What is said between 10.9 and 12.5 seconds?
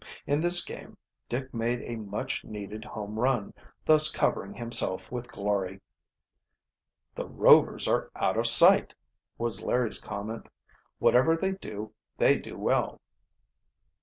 "Whatever they do they